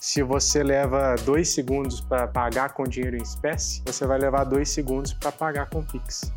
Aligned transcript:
Se 0.00 0.22
você 0.22 0.62
leva 0.62 1.14
dois 1.26 1.50
segundos 1.50 2.00
para 2.00 2.26
pagar 2.26 2.72
com 2.72 2.84
dinheiro 2.84 3.18
em 3.18 3.22
espécie, 3.22 3.82
você 3.84 4.06
vai 4.06 4.18
levar 4.18 4.44
dois 4.44 4.70
segundos 4.70 5.12
para 5.12 5.30
pagar 5.30 5.68
com 5.68 5.82
Pix. 5.82 6.32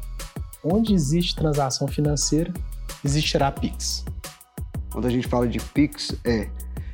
Onde 0.62 0.94
existe 0.94 1.34
transação 1.34 1.88
financeira, 1.88 2.54
existirá 3.06 3.50
Pix. 3.54 4.04
Quando 4.92 5.08
a 5.08 5.10
gente 5.10 5.30
fala 5.30 5.48
de 5.48 5.60
Pix, 5.60 6.14
é 6.26 6.50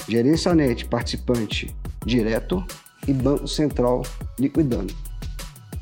gerência 0.08 0.54
net 0.54 0.86
participante 0.86 1.76
direto 2.05 2.63
e 3.07 3.13
Banco 3.13 3.47
Central 3.47 4.04
liquidando. 4.38 4.93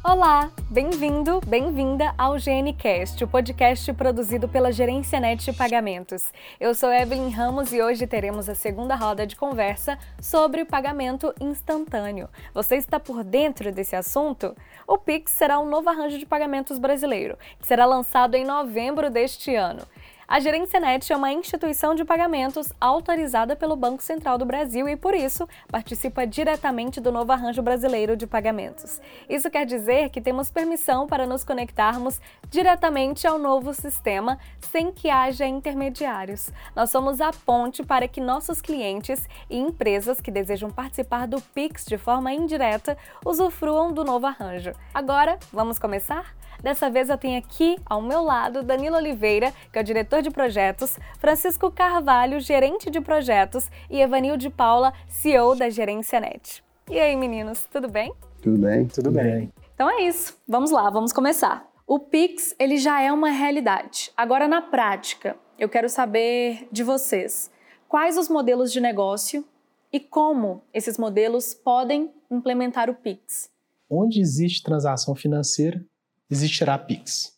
Olá, 0.10 0.50
bem-vindo, 0.70 1.42
bem-vinda 1.46 2.16
ao 2.18 2.36
GNCast, 2.36 3.21
o 3.26 3.28
podcast 3.28 3.92
produzido 3.92 4.48
pela 4.48 4.71
Gerência 4.71 5.20
Net 5.20 5.52
Pagamentos. 5.52 6.32
Eu 6.62 6.74
sou 6.74 6.94
Evelyn 6.94 7.30
Ramos 7.30 7.74
e 7.74 7.82
hoje 7.82 8.07
teremos 8.07 8.48
a 8.48 8.56
segunda 8.56 8.96
roda 8.96 9.28
de 9.28 9.36
conversa 9.36 10.00
sobre 10.21 10.64
pagamento 10.64 11.36
instantâneo. 11.42 12.29
Você 12.54 12.78
está 12.78 13.01
por 13.01 13.21
dentro 13.21 13.70
desse 13.70 13.98
assunto? 13.98 14.56
O 14.88 14.98
Pix 14.98 15.34
será 15.34 15.60
um 15.60 15.68
novo 15.70 15.89
arranjo 15.89 16.18
de 16.18 16.26
pagamentos 16.26 16.79
brasileiro, 16.79 17.37
que 17.60 17.68
será 17.68 17.86
lançado 17.86 18.36
em 18.36 18.46
novembro 18.46 19.10
deste 19.10 19.56
ano. 19.56 19.82
A 20.29 20.41
Gerência 20.41 20.77
Net 20.77 21.13
é 21.13 21.15
uma 21.15 21.31
instituição 21.31 21.95
de 21.95 22.04
pagamentos 22.04 22.73
autorizada 22.81 23.55
pelo 23.55 23.77
Banco 23.77 24.04
Central 24.04 24.37
do 24.37 24.45
Brasil 24.45 24.86
e, 24.89 24.97
por 24.97 25.13
isso, 25.13 25.47
participa 25.69 26.27
diretamente 26.27 27.00
do 27.00 27.13
novo 27.13 27.31
arranjo 27.31 27.61
brasileiro 27.61 28.17
de 28.17 28.27
pagamentos. 28.27 29.00
Isso 29.29 29.50
quer 29.50 29.65
dizer 29.65 30.09
que 30.09 30.19
temos 30.19 30.51
permissão 30.51 31.07
para 31.07 31.25
nos 31.25 31.45
conectarmos 31.45 32.19
diretamente 32.50 33.25
ao 33.25 33.39
novo 33.39 33.73
sistema 33.73 34.38
sem 34.59 34.91
que 34.91 35.09
haja 35.09 35.47
intermediários. 35.47 36.52
Nós 36.75 36.89
somos 36.89 37.22
a 37.22 37.31
ponte 37.31 37.81
para 37.81 38.05
que 38.05 38.19
nossos 38.19 38.61
clientes 38.61 39.25
e 39.50 39.58
empresas 39.58 40.19
que 40.19 40.30
desejam 40.30 40.69
participar 40.69 41.25
do 41.25 41.39
Pix 41.39 41.86
de 41.86 41.97
forma 41.97 42.33
indireta 42.33 42.97
usufruam 43.25 43.94
do 43.94 44.03
novo 44.03 44.25
arranjo. 44.25 44.73
Agora, 44.94 45.39
vamos 45.53 45.80
começar? 45.80 46.36
Dessa 46.61 46.89
vez 46.89 47.09
eu 47.09 47.17
tenho 47.17 47.38
aqui 47.38 47.77
ao 47.86 48.02
meu 48.02 48.22
lado 48.23 48.63
Danilo 48.63 48.95
Oliveira, 48.95 49.53
que 49.72 49.77
é 49.77 49.81
o 49.81 49.83
diretor 49.83 50.22
de 50.22 50.31
projetos, 50.31 50.97
Francisco 51.19 51.72
Carvalho, 51.72 52.39
gerente 52.39 52.89
de 52.89 53.00
projetos, 53.00 53.69
e 53.89 54.02
Evanil 54.02 54.38
de 54.38 54.50
Paula, 54.50 54.94
CEO 55.08 55.55
da 55.55 55.69
Gerência 55.69 56.19
Net. 56.19 56.63
E 56.89 57.00
aí, 57.00 57.16
meninos, 57.16 57.66
tudo 57.72 57.88
bem? 57.88 58.13
Tudo 58.41 58.58
bem? 58.58 58.88
Tudo 58.88 59.11
bem. 59.11 59.52
Então 59.73 59.89
é 59.89 60.03
isso. 60.03 60.38
Vamos 60.47 60.72
lá, 60.72 60.89
vamos 60.89 61.13
começar. 61.13 61.67
O 61.85 62.00
Pix, 62.00 62.55
ele 62.59 62.78
já 62.78 63.02
é 63.02 63.11
uma 63.11 63.30
realidade. 63.30 64.11
Agora 64.17 64.47
na 64.47 64.61
prática, 64.61 65.38
eu 65.59 65.69
quero 65.69 65.88
saber 65.88 66.67
de 66.72 66.83
vocês, 66.83 67.52
quais 67.88 68.17
os 68.17 68.30
modelos 68.30 68.72
de 68.72 68.81
negócio 68.81 69.45
e 69.91 70.00
como 70.00 70.63
esses 70.73 70.97
modelos 70.97 71.53
podem 71.53 72.11
implementar 72.30 72.89
o 72.89 72.95
Pix? 72.95 73.50
Onde 73.89 74.19
existe 74.19 74.63
transação 74.63 75.16
financeira, 75.16 75.83
existirá 76.30 76.78
Pix. 76.78 77.33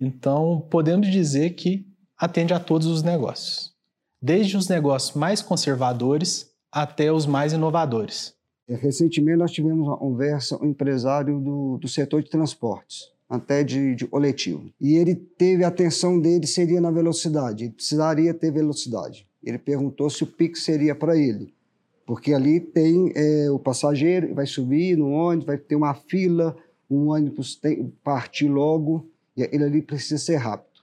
Então, 0.00 0.66
podemos 0.70 1.08
dizer 1.08 1.50
que 1.50 1.86
atende 2.16 2.54
a 2.54 2.60
todos 2.60 2.86
os 2.86 3.02
negócios, 3.02 3.72
desde 4.20 4.56
os 4.56 4.68
negócios 4.68 5.14
mais 5.14 5.42
conservadores 5.42 6.50
até 6.72 7.12
os 7.12 7.26
mais 7.26 7.52
inovadores. 7.52 8.34
É, 8.68 8.74
recentemente 8.76 9.38
nós 9.38 9.50
tivemos 9.50 9.86
uma 9.86 9.96
conversa 9.96 10.56
com 10.56 10.64
um 10.64 10.70
empresário 10.70 11.40
do, 11.40 11.78
do 11.78 11.88
setor 11.88 12.22
de 12.22 12.30
transportes, 12.30 13.10
até 13.28 13.64
de, 13.64 13.94
de 13.94 14.06
coletivo. 14.06 14.70
E 14.80 14.94
ele 14.94 15.14
teve 15.14 15.64
a 15.64 15.68
atenção 15.68 16.20
dele 16.20 16.46
seria 16.46 16.80
na 16.80 16.90
velocidade, 16.90 17.64
ele 17.64 17.72
precisaria 17.72 18.32
ter 18.32 18.52
velocidade. 18.52 19.26
Ele 19.42 19.58
perguntou 19.58 20.08
se 20.08 20.22
o 20.22 20.26
Pix 20.26 20.62
seria 20.62 20.94
para 20.94 21.16
ele, 21.16 21.52
porque 22.06 22.32
ali 22.32 22.60
tem 22.60 23.12
é, 23.14 23.50
o 23.50 23.58
passageiro, 23.58 24.34
vai 24.34 24.46
subir 24.46 24.96
no 24.96 25.10
ônibus, 25.10 25.46
vai 25.46 25.58
ter 25.58 25.74
uma 25.74 25.94
fila, 25.94 26.56
um 26.90 27.10
ônibus 27.10 27.54
tem, 27.54 27.92
partir 28.02 28.48
logo 28.48 29.08
e 29.36 29.42
ele 29.42 29.64
ali 29.64 29.82
precisa 29.82 30.18
ser 30.18 30.36
rápido. 30.36 30.80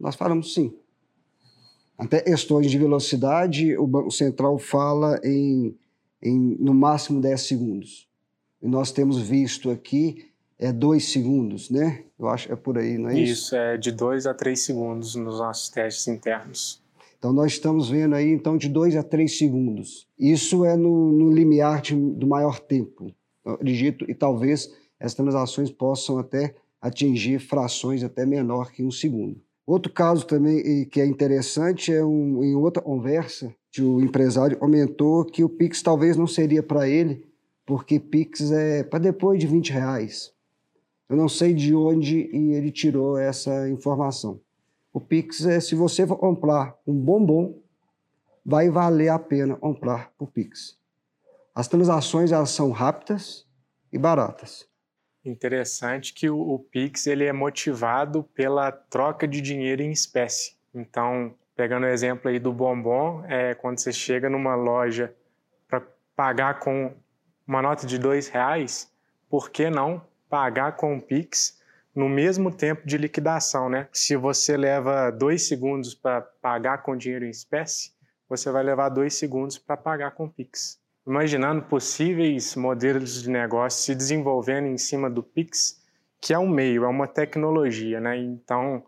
Nós 0.00 0.14
falamos 0.14 0.54
sim. 0.54 0.72
Até 1.96 2.20
questões 2.20 2.70
de 2.70 2.78
velocidade, 2.78 3.76
o 3.76 3.86
Banco 3.86 4.10
Central 4.10 4.58
fala 4.58 5.20
em, 5.22 5.76
em 6.22 6.56
no 6.58 6.74
máximo 6.74 7.20
10 7.20 7.40
segundos. 7.40 8.08
E 8.60 8.66
nós 8.66 8.90
temos 8.90 9.20
visto 9.20 9.70
aqui 9.70 10.32
é 10.58 10.72
dois 10.72 11.12
segundos, 11.12 11.68
né? 11.68 12.04
Eu 12.18 12.28
acho 12.28 12.50
é 12.52 12.56
por 12.56 12.78
aí, 12.78 12.96
não 12.96 13.10
é 13.10 13.18
isso? 13.18 13.32
Isso, 13.32 13.56
é 13.56 13.76
de 13.76 13.92
2 13.92 14.26
a 14.26 14.34
3 14.34 14.58
segundos 14.58 15.14
nos 15.14 15.38
nossos 15.38 15.68
testes 15.68 16.08
internos. 16.08 16.82
Então 17.18 17.32
nós 17.32 17.52
estamos 17.52 17.88
vendo 17.88 18.14
aí 18.14 18.30
então 18.30 18.56
de 18.56 18.68
2 18.68 18.96
a 18.96 19.02
3 19.02 19.38
segundos. 19.38 20.08
Isso 20.18 20.64
é 20.64 20.76
no, 20.76 21.12
no 21.12 21.30
limiar 21.30 21.82
de, 21.82 21.94
do 21.94 22.26
maior 22.26 22.58
tempo. 22.58 23.12
Eu 23.44 23.52
acredito 23.52 24.08
e 24.10 24.14
talvez 24.14 24.72
as 25.00 25.14
transações 25.14 25.70
possam 25.70 26.18
até 26.18 26.54
atingir 26.80 27.38
frações 27.38 28.02
até 28.02 28.26
menor 28.26 28.70
que 28.70 28.82
um 28.82 28.90
segundo. 28.90 29.40
Outro 29.66 29.90
caso 29.92 30.26
também 30.26 30.84
que 30.86 31.00
é 31.00 31.06
interessante 31.06 31.92
é 31.92 32.04
um, 32.04 32.44
em 32.44 32.54
outra 32.54 32.82
conversa 32.82 33.54
que 33.72 33.82
o 33.82 34.00
empresário 34.00 34.58
comentou 34.58 35.24
que 35.24 35.42
o 35.42 35.48
Pix 35.48 35.82
talvez 35.82 36.16
não 36.16 36.26
seria 36.26 36.62
para 36.62 36.88
ele, 36.88 37.26
porque 37.66 37.98
Pix 37.98 38.52
é 38.52 38.84
para 38.84 38.98
depois 38.98 39.40
de 39.40 39.46
20 39.46 39.72
reais. 39.72 40.32
Eu 41.08 41.16
não 41.16 41.28
sei 41.28 41.54
de 41.54 41.74
onde 41.74 42.28
ele 42.32 42.70
tirou 42.70 43.18
essa 43.18 43.68
informação. 43.68 44.38
O 44.92 45.00
Pix 45.00 45.44
é 45.44 45.58
se 45.58 45.74
você 45.74 46.06
for 46.06 46.16
comprar 46.16 46.78
um 46.86 46.94
bombom, 46.94 47.58
vai 48.44 48.68
valer 48.68 49.08
a 49.08 49.18
pena 49.18 49.56
comprar 49.56 50.12
o 50.18 50.26
Pix. 50.26 50.78
As 51.54 51.66
transações 51.66 52.32
elas 52.32 52.50
são 52.50 52.70
rápidas 52.70 53.46
e 53.92 53.98
baratas. 53.98 54.68
Interessante 55.24 56.12
que 56.12 56.28
o, 56.28 56.38
o 56.38 56.58
Pix 56.58 57.06
ele 57.06 57.24
é 57.24 57.32
motivado 57.32 58.22
pela 58.34 58.70
troca 58.70 59.26
de 59.26 59.40
dinheiro 59.40 59.80
em 59.80 59.90
espécie. 59.90 60.56
Então, 60.74 61.34
pegando 61.56 61.84
o 61.84 61.88
exemplo 61.88 62.28
aí 62.28 62.38
do 62.38 62.52
bombom, 62.52 63.24
é 63.26 63.54
quando 63.54 63.78
você 63.78 63.90
chega 63.90 64.28
numa 64.28 64.54
loja 64.54 65.14
para 65.66 65.82
pagar 66.14 66.58
com 66.60 66.94
uma 67.46 67.62
nota 67.62 67.86
de 67.86 67.98
dois 67.98 68.28
reais, 68.28 68.92
por 69.30 69.50
que 69.50 69.70
não 69.70 70.02
pagar 70.28 70.76
com 70.76 70.96
o 70.96 71.00
Pix 71.00 71.58
no 71.94 72.08
mesmo 72.08 72.52
tempo 72.54 72.86
de 72.86 72.98
liquidação, 72.98 73.70
né? 73.70 73.88
Se 73.92 74.16
você 74.16 74.56
leva 74.56 75.10
dois 75.10 75.48
segundos 75.48 75.94
para 75.94 76.20
pagar 76.20 76.82
com 76.82 76.96
dinheiro 76.96 77.24
em 77.24 77.30
espécie, 77.30 77.92
você 78.28 78.50
vai 78.50 78.62
levar 78.62 78.90
dois 78.90 79.14
segundos 79.14 79.56
para 79.56 79.76
pagar 79.76 80.10
com 80.10 80.28
Pix 80.28 80.83
imaginando 81.06 81.62
possíveis 81.62 82.56
modelos 82.56 83.22
de 83.22 83.30
negócio 83.30 83.82
se 83.82 83.94
desenvolvendo 83.94 84.66
em 84.66 84.78
cima 84.78 85.10
do 85.10 85.22
Pix, 85.22 85.82
que 86.20 86.32
é 86.32 86.38
um 86.38 86.48
meio, 86.48 86.84
é 86.84 86.88
uma 86.88 87.06
tecnologia, 87.06 88.00
né? 88.00 88.16
Então, 88.16 88.82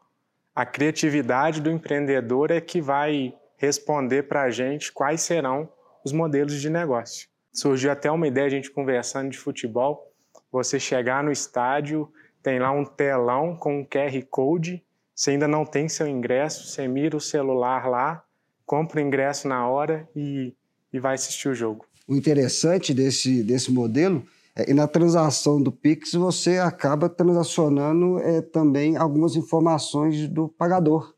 a 0.55 0.65
criatividade 0.65 1.61
do 1.61 1.71
empreendedor 1.71 2.51
é 2.51 2.61
que 2.61 2.81
vai 2.81 3.35
responder 3.59 4.23
para 4.23 4.43
a 4.43 4.51
gente 4.51 4.93
quais 4.93 5.21
serão 5.21 5.69
os 6.03 6.13
modelos 6.13 6.59
de 6.61 6.71
negócio. 6.71 7.29
Surgiu 7.53 7.91
até 7.91 8.11
uma 8.11 8.27
ideia, 8.27 8.47
a 8.47 8.51
gente 8.51 8.71
conversando 8.71 9.31
de 9.31 9.39
futebol, 9.39 10.11
você 10.51 10.81
chegar 10.81 11.23
no 11.23 11.31
estádio, 11.31 12.11
tem 12.43 12.59
lá 12.59 12.71
um 12.71 12.85
telão 12.85 13.55
com 13.57 13.81
um 13.81 13.85
QR 13.85 14.23
Code, 14.31 14.83
você 15.15 15.33
ainda 15.33 15.49
não 15.49 15.65
tem 15.65 15.89
seu 15.89 16.07
ingresso, 16.07 16.67
você 16.67 16.87
mira 16.89 17.17
o 17.17 17.21
celular 17.21 17.89
lá, 17.89 18.25
compra 18.65 18.99
o 18.99 19.03
ingresso 19.03 19.49
na 19.49 19.69
hora 19.69 20.09
e, 20.15 20.55
e 20.93 20.99
vai 20.99 21.15
assistir 21.15 21.49
o 21.49 21.55
jogo 21.55 21.87
o 22.09 22.15
interessante 22.15 22.95
desse, 22.95 23.43
desse 23.43 23.73
modelo 23.73 24.25
é 24.55 24.65
que 24.65 24.73
na 24.73 24.87
transação 24.87 25.61
do 25.61 25.71
Pix 25.71 26.13
você 26.13 26.59
acaba 26.59 27.09
transacionando 27.09 28.19
é, 28.21 28.41
também 28.41 28.97
algumas 28.97 29.37
informações 29.37 30.29
do 30.29 30.49
pagador. 30.49 31.15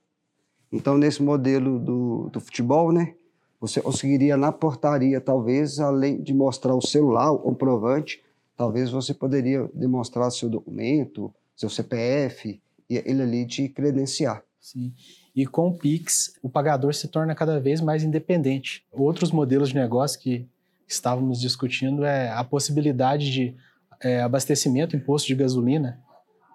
Então, 0.72 0.98
nesse 0.98 1.22
modelo 1.22 1.78
do, 1.78 2.28
do 2.30 2.40
futebol, 2.40 2.92
né, 2.92 3.14
você 3.60 3.80
conseguiria 3.80 4.36
na 4.36 4.50
portaria, 4.50 5.20
talvez, 5.20 5.78
além 5.78 6.20
de 6.22 6.34
mostrar 6.34 6.74
o 6.74 6.82
celular, 6.82 7.30
o 7.30 7.38
comprovante, 7.38 8.22
talvez 8.56 8.90
você 8.90 9.14
poderia 9.14 9.68
demonstrar 9.72 10.30
seu 10.30 10.48
documento, 10.48 11.32
seu 11.56 11.70
CPF, 11.70 12.60
e 12.90 12.96
ele 12.96 13.22
ali 13.22 13.46
te 13.46 13.68
credenciar. 13.68 14.42
Sim. 14.60 14.92
E 15.34 15.46
com 15.46 15.68
o 15.68 15.78
Pix, 15.78 16.34
o 16.42 16.48
pagador 16.48 16.92
se 16.92 17.08
torna 17.08 17.34
cada 17.34 17.60
vez 17.60 17.80
mais 17.80 18.02
independente. 18.02 18.84
Outros 18.90 19.30
modelos 19.30 19.68
de 19.68 19.76
negócio 19.76 20.20
que 20.20 20.48
estávamos 20.88 21.40
discutindo 21.40 22.04
é 22.04 22.30
a 22.30 22.42
possibilidade 22.42 23.30
de 23.30 23.54
é, 24.00 24.22
abastecimento 24.22 24.96
em 24.96 25.00
posto 25.00 25.26
de 25.26 25.34
gasolina, 25.34 26.00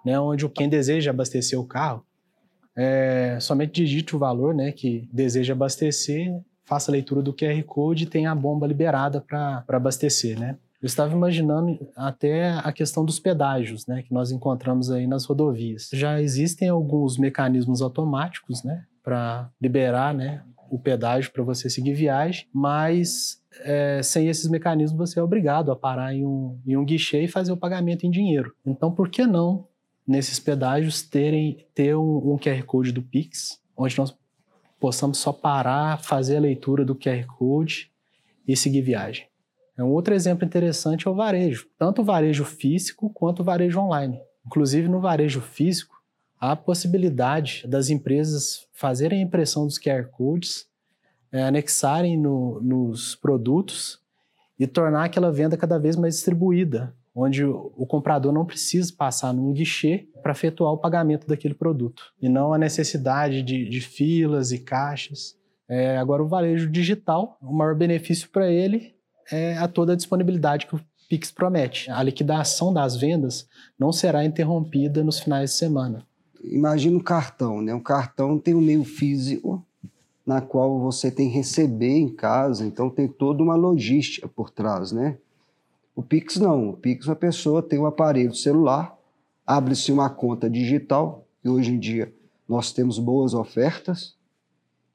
né, 0.04 0.18
onde 0.18 0.48
quem 0.48 0.68
deseja 0.68 1.10
abastecer 1.10 1.58
o 1.58 1.64
carro 1.64 2.04
é, 2.76 3.38
somente 3.40 3.72
digite 3.72 4.16
o 4.16 4.18
valor 4.18 4.54
né, 4.54 4.72
que 4.72 5.08
deseja 5.12 5.52
abastecer, 5.52 6.34
faça 6.64 6.90
a 6.90 6.92
leitura 6.92 7.22
do 7.22 7.32
QR 7.32 7.62
Code 7.64 8.04
e 8.04 8.06
tenha 8.06 8.32
a 8.32 8.34
bomba 8.34 8.66
liberada 8.66 9.20
para 9.20 9.64
abastecer. 9.68 10.38
Né? 10.38 10.56
Eu 10.82 10.86
estava 10.86 11.14
imaginando 11.14 11.78
até 11.94 12.50
a 12.50 12.72
questão 12.72 13.04
dos 13.04 13.20
pedágios, 13.20 13.86
né, 13.86 14.02
que 14.02 14.12
nós 14.12 14.30
encontramos 14.30 14.90
aí 14.90 15.06
nas 15.06 15.24
rodovias. 15.24 15.88
Já 15.92 16.20
existem 16.20 16.68
alguns 16.68 17.16
mecanismos 17.16 17.80
automáticos, 17.80 18.62
né, 18.64 18.84
para 19.02 19.50
liberar, 19.60 20.14
né, 20.14 20.42
o 20.70 20.78
pedágio 20.78 21.30
para 21.30 21.42
você 21.42 21.70
seguir 21.70 21.92
viagem, 21.92 22.48
mas 22.52 23.40
é, 23.60 24.00
sem 24.02 24.28
esses 24.28 24.48
mecanismos 24.48 25.10
você 25.10 25.18
é 25.18 25.22
obrigado 25.22 25.70
a 25.70 25.76
parar 25.76 26.14
em 26.14 26.24
um, 26.24 26.58
em 26.66 26.76
um 26.76 26.84
guichê 26.84 27.22
e 27.22 27.28
fazer 27.28 27.52
o 27.52 27.56
pagamento 27.56 28.06
em 28.06 28.10
dinheiro. 28.10 28.54
Então, 28.64 28.92
por 28.92 29.08
que 29.08 29.26
não 29.26 29.66
nesses 30.06 30.38
pedágios 30.38 31.02
terem 31.02 31.66
ter 31.74 31.96
um, 31.96 32.32
um 32.32 32.38
QR 32.38 32.62
Code 32.64 32.92
do 32.92 33.02
Pix, 33.02 33.60
onde 33.76 33.96
nós 33.98 34.14
possamos 34.78 35.18
só 35.18 35.32
parar, 35.32 36.02
fazer 36.02 36.36
a 36.36 36.40
leitura 36.40 36.84
do 36.84 36.94
QR 36.94 37.24
Code 37.26 37.90
e 38.46 38.56
seguir 38.56 38.82
viagem? 38.82 39.26
É 39.76 39.82
um 39.82 39.90
outro 39.90 40.14
exemplo 40.14 40.44
interessante 40.44 41.08
é 41.08 41.10
o 41.10 41.14
varejo, 41.14 41.66
tanto 41.76 42.02
o 42.02 42.04
varejo 42.04 42.44
físico 42.44 43.10
quanto 43.10 43.40
o 43.40 43.44
varejo 43.44 43.80
online. 43.80 44.20
Inclusive 44.46 44.88
no 44.88 45.00
varejo 45.00 45.40
físico, 45.40 46.00
há 46.38 46.52
a 46.52 46.56
possibilidade 46.56 47.66
das 47.66 47.90
empresas 47.90 48.68
fazerem 48.72 49.20
a 49.20 49.22
impressão 49.22 49.66
dos 49.66 49.78
QR 49.78 50.06
Codes, 50.10 50.66
é, 51.34 51.42
anexarem 51.42 52.16
no, 52.16 52.60
nos 52.60 53.16
produtos 53.16 53.98
e 54.56 54.68
tornar 54.68 55.04
aquela 55.04 55.32
venda 55.32 55.56
cada 55.56 55.80
vez 55.80 55.96
mais 55.96 56.14
distribuída, 56.14 56.94
onde 57.12 57.44
o, 57.44 57.72
o 57.76 57.84
comprador 57.84 58.32
não 58.32 58.46
precisa 58.46 58.94
passar 58.96 59.32
num 59.34 59.52
guichê 59.52 60.08
para 60.22 60.30
efetuar 60.30 60.72
o 60.72 60.78
pagamento 60.78 61.26
daquele 61.26 61.54
produto, 61.54 62.04
e 62.22 62.28
não 62.28 62.54
a 62.54 62.58
necessidade 62.58 63.42
de, 63.42 63.68
de 63.68 63.80
filas 63.80 64.52
e 64.52 64.60
caixas. 64.60 65.36
É, 65.68 65.98
agora, 65.98 66.22
o 66.22 66.28
varejo 66.28 66.70
digital, 66.70 67.36
o 67.42 67.52
maior 67.52 67.74
benefício 67.74 68.28
para 68.30 68.48
ele 68.48 68.94
é 69.28 69.58
a 69.58 69.66
toda 69.66 69.94
a 69.94 69.96
disponibilidade 69.96 70.66
que 70.66 70.76
o 70.76 70.80
Pix 71.08 71.32
promete. 71.32 71.90
A 71.90 72.00
liquidação 72.02 72.72
das 72.72 72.96
vendas 72.96 73.48
não 73.76 73.92
será 73.92 74.24
interrompida 74.24 75.02
nos 75.02 75.18
finais 75.18 75.50
de 75.50 75.56
semana. 75.56 76.06
Imagina 76.44 76.96
um 76.96 77.02
cartão, 77.02 77.60
né? 77.60 77.74
Um 77.74 77.82
cartão 77.82 78.38
tem 78.38 78.54
um 78.54 78.60
meio 78.60 78.84
físico 78.84 79.63
na 80.26 80.40
qual 80.40 80.80
você 80.80 81.10
tem 81.10 81.28
que 81.28 81.36
receber 81.36 81.98
em 81.98 82.08
casa, 82.08 82.66
então 82.66 82.88
tem 82.88 83.06
toda 83.06 83.42
uma 83.42 83.54
logística 83.54 84.26
por 84.26 84.50
trás, 84.50 84.90
né? 84.90 85.18
O 85.94 86.02
Pix 86.02 86.36
não. 86.36 86.70
O 86.70 86.72
Pix, 86.76 87.08
a 87.08 87.14
pessoa 87.14 87.62
tem 87.62 87.78
um 87.78 87.86
aparelho 87.86 88.34
celular, 88.34 88.96
abre-se 89.46 89.92
uma 89.92 90.08
conta 90.08 90.48
digital, 90.48 91.26
e 91.44 91.48
hoje 91.48 91.72
em 91.72 91.78
dia 91.78 92.12
nós 92.48 92.72
temos 92.72 92.98
boas 92.98 93.34
ofertas, 93.34 94.16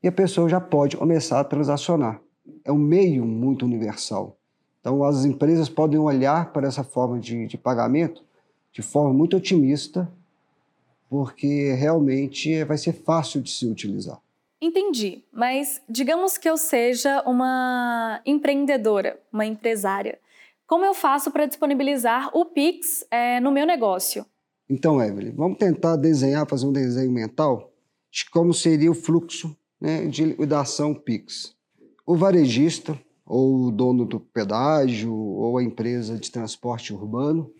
e 0.01 0.07
a 0.07 0.11
pessoa 0.11 0.49
já 0.49 0.59
pode 0.59 0.97
começar 0.97 1.39
a 1.39 1.43
transacionar. 1.43 2.21
É 2.63 2.71
um 2.71 2.77
meio 2.77 3.25
muito 3.25 3.65
universal. 3.65 4.37
Então, 4.79 5.03
as 5.03 5.25
empresas 5.25 5.67
podem 5.67 5.99
olhar 5.99 6.51
para 6.53 6.67
essa 6.67 6.83
forma 6.83 7.19
de, 7.19 7.47
de 7.47 7.57
pagamento 7.57 8.23
de 8.71 8.81
forma 8.81 9.13
muito 9.13 9.35
otimista, 9.35 10.09
porque 11.09 11.73
realmente 11.73 12.63
vai 12.63 12.77
ser 12.77 12.93
fácil 12.93 13.41
de 13.41 13.51
se 13.51 13.65
utilizar. 13.65 14.19
Entendi, 14.61 15.23
mas 15.31 15.81
digamos 15.88 16.38
que 16.38 16.50
eu 16.50 16.57
seja 16.57 17.23
uma 17.25 18.21
empreendedora, 18.25 19.19
uma 19.31 19.45
empresária. 19.45 20.19
Como 20.67 20.83
eu 20.83 20.94
faço 20.94 21.31
para 21.31 21.45
disponibilizar 21.45 22.29
o 22.35 22.45
Pix 22.45 23.06
é, 23.09 23.39
no 23.39 23.51
meu 23.51 23.65
negócio? 23.65 24.25
Então, 24.69 25.01
Evelyn, 25.01 25.31
vamos 25.31 25.57
tentar 25.57 25.95
desenhar, 25.95 26.45
fazer 26.47 26.67
um 26.67 26.73
desenho 26.73 27.11
mental 27.11 27.71
de 28.11 28.29
como 28.29 28.53
seria 28.53 28.91
o 28.91 28.95
fluxo 28.95 29.56
né, 29.79 30.06
de 30.06 30.25
liquidação 30.25 30.94
Pix. 30.94 31.56
O 32.06 32.15
varejista, 32.15 33.00
ou 33.25 33.67
o 33.67 33.71
dono 33.71 34.06
do 34.06 34.19
pedágio, 34.19 35.13
ou 35.13 35.57
a 35.57 35.63
empresa 35.63 36.17
de 36.17 36.29
transporte 36.29 36.94
urbano, 36.94 37.51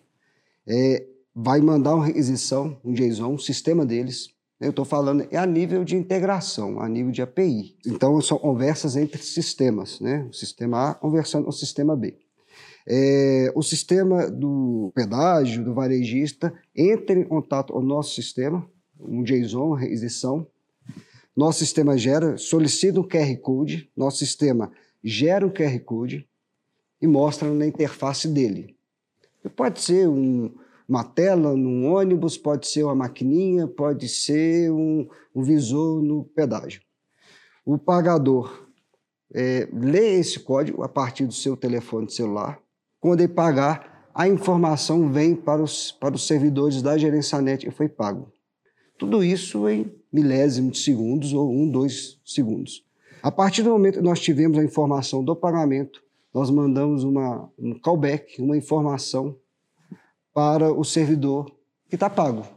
é, 0.68 1.06
vai 1.34 1.62
mandar 1.62 1.96
uma 1.96 2.06
requisição, 2.06 2.80
um 2.84 2.94
JSON, 2.94 3.34
um 3.34 3.38
sistema 3.38 3.86
deles. 3.86 4.30
Eu 4.60 4.72
estou 4.72 4.84
falando 4.84 5.26
é 5.32 5.38
a 5.38 5.46
nível 5.46 5.84
de 5.86 5.96
integração, 5.96 6.82
a 6.82 6.90
nível 6.90 7.12
de 7.12 7.22
API. 7.22 7.78
Então, 7.86 8.20
são 8.22 8.38
conversas 8.38 8.96
entre 8.96 9.22
sistemas, 9.22 10.00
né? 10.00 10.28
O 10.30 10.34
sistema 10.34 10.90
A 10.90 10.94
conversando 10.94 11.46
com 11.46 11.50
o 11.50 11.54
sistema 11.54 11.96
B 11.96 12.18
é, 12.92 13.52
o 13.54 13.62
sistema 13.62 14.30
do 14.32 14.92
pedágio, 14.96 15.64
do 15.64 15.76
varejista, 15.76 16.52
entra 16.76 17.18
em 17.18 17.24
contato 17.24 17.72
com 17.72 17.80
o 17.80 17.84
nosso 17.84 18.16
sistema, 18.16 18.68
um 19.00 19.24
JSON, 19.24 19.74
requisição. 19.74 20.48
Nosso 21.38 21.60
sistema 21.60 21.96
gera, 21.96 22.36
solicita 22.38 23.00
um 23.00 23.08
QR 23.08 23.38
Code, 23.38 23.90
nosso 23.96 24.18
sistema 24.18 24.72
gera 25.04 25.46
um 25.46 25.52
QR 25.52 25.80
Code 25.82 26.28
e 27.00 27.08
mostra 27.08 27.48
na 27.54 27.68
interface 27.68 28.28
dele. 28.28 28.76
Pode 29.56 29.80
ser 29.82 30.10
um, 30.10 30.52
uma 30.90 31.04
tela 31.04 31.56
num 31.56 31.86
ônibus, 31.86 32.36
pode 32.36 32.68
ser 32.68 32.84
uma 32.84 32.96
maquininha, 32.96 33.68
pode 33.68 34.10
ser 34.10 34.72
um, 34.72 35.08
um 35.36 35.44
visor 35.44 36.02
no 36.02 36.24
pedágio. 36.24 36.82
O 37.64 37.78
pagador 37.78 38.68
é, 39.32 39.70
lê 39.72 40.20
esse 40.20 40.40
código 40.40 40.82
a 40.82 40.90
partir 40.90 41.28
do 41.28 41.34
seu 41.34 41.56
telefone 41.56 42.10
celular, 42.10 42.60
quando 43.00 43.22
ele 43.22 43.32
pagar, 43.32 44.10
a 44.16 44.28
informação 44.28 45.12
vem 45.12 45.36
para 45.36 45.62
os, 45.62 45.92
para 45.92 46.16
os 46.16 46.26
servidores 46.26 46.82
da 46.82 46.98
Gerencianet 46.98 47.68
e 47.68 47.72
foi 47.72 47.88
pago. 47.88 48.34
Tudo 48.98 49.24
isso 49.24 49.70
em 49.70 49.94
milésimos 50.12 50.74
de 50.74 50.80
segundos 50.80 51.34
ou 51.34 51.52
um, 51.52 51.70
dois 51.70 52.20
segundos. 52.26 52.84
A 53.22 53.32
partir 53.32 53.62
do 53.62 53.70
momento 53.70 54.00
que 54.00 54.04
nós 54.04 54.20
tivemos 54.20 54.58
a 54.58 54.64
informação 54.64 55.24
do 55.24 55.36
pagamento, 55.36 56.02
nós 56.34 56.50
mandamos 56.50 57.04
uma, 57.04 57.48
um 57.58 57.80
callback, 57.80 58.42
uma 58.42 58.58
informação 58.58 59.38
para 60.40 60.72
o 60.72 60.86
servidor 60.86 61.52
que 61.90 61.96
está 61.96 62.10
pago. 62.10 62.48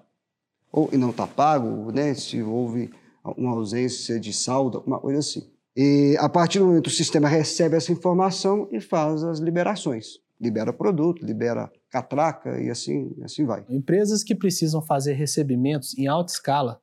Ou 0.70 0.88
e 0.92 0.96
não 0.96 1.10
está 1.10 1.26
pago, 1.26 1.90
né, 1.90 2.14
se 2.14 2.40
houve 2.40 2.92
uma 3.36 3.50
ausência 3.50 4.20
de 4.20 4.32
saldo, 4.32 4.78
alguma 4.78 5.00
coisa 5.00 5.18
assim. 5.18 5.50
E 5.76 6.16
a 6.20 6.28
partir 6.28 6.60
do 6.60 6.66
momento 6.66 6.84
que 6.84 6.90
o 6.90 6.92
sistema 6.92 7.26
recebe 7.26 7.74
essa 7.74 7.90
informação 7.90 8.68
e 8.70 8.80
faz 8.80 9.24
as 9.24 9.40
liberações 9.40 10.20
libera 10.40 10.72
produto, 10.72 11.24
libera 11.24 11.70
catraca 11.90 12.60
e 12.60 12.70
assim, 12.70 13.12
assim 13.22 13.44
vai. 13.44 13.64
Empresas 13.68 14.22
que 14.22 14.34
precisam 14.34 14.80
fazer 14.80 15.14
recebimentos 15.14 15.96
em 15.98 16.06
alta 16.06 16.32
escala 16.32 16.80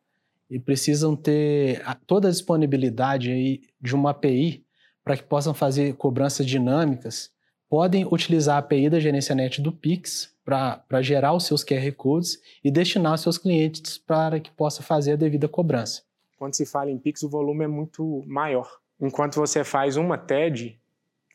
e 0.49 0.59
precisam 0.59 1.15
ter 1.15 1.81
toda 2.07 2.27
a 2.27 2.31
disponibilidade 2.31 3.31
aí 3.31 3.61
de 3.81 3.95
uma 3.95 4.11
API 4.11 4.65
para 5.03 5.15
que 5.15 5.23
possam 5.23 5.53
fazer 5.53 5.95
cobranças 5.95 6.45
dinâmicas, 6.45 7.31
podem 7.69 8.05
utilizar 8.05 8.55
a 8.55 8.59
API 8.59 8.89
da 8.89 8.99
GerenciaNet 8.99 9.61
do 9.61 9.71
Pix 9.71 10.33
para 10.49 11.01
gerar 11.01 11.33
os 11.33 11.45
seus 11.45 11.63
QR 11.63 11.91
Codes 11.95 12.39
e 12.63 12.71
destinar 12.71 13.13
os 13.13 13.21
seus 13.21 13.37
clientes 13.37 13.99
para 13.99 14.39
que 14.39 14.49
possa 14.49 14.81
fazer 14.81 15.13
a 15.13 15.15
devida 15.15 15.47
cobrança. 15.47 16.01
Quando 16.37 16.55
se 16.55 16.65
fala 16.65 16.89
em 16.89 16.97
Pix, 16.97 17.21
o 17.21 17.29
volume 17.29 17.65
é 17.65 17.67
muito 17.67 18.23
maior. 18.25 18.67
Enquanto 18.99 19.35
você 19.35 19.63
faz 19.63 19.95
uma 19.95 20.17
TED, 20.17 20.79